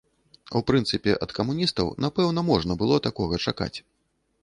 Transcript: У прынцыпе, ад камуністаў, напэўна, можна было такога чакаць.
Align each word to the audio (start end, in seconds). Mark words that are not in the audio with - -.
У 0.59 0.61
прынцыпе, 0.69 1.11
ад 1.27 1.35
камуністаў, 1.41 1.93
напэўна, 2.07 2.47
можна 2.51 2.81
было 2.83 3.01
такога 3.11 3.45
чакаць. 3.49 3.75